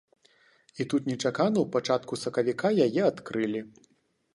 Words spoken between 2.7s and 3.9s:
яе адкрылі.